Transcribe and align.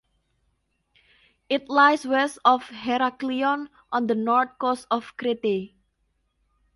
It 1.47 1.69
lies 1.69 2.07
west 2.07 2.39
of 2.43 2.63
Heraklion, 2.69 3.67
on 3.91 4.07
the 4.07 4.15
north 4.15 4.57
coast 4.57 4.87
of 4.89 5.15
Crete. 5.15 5.75